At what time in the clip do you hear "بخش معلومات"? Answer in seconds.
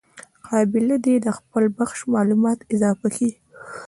1.77-2.57